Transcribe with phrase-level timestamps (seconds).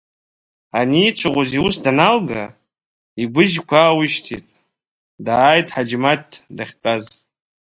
[0.79, 2.43] Ани ицәаӷәоз иус даналга,
[3.21, 4.45] игәыжьқәа аауишьҭит,
[5.25, 7.03] дааит Ҳаџьмаҭ дахьтәаз.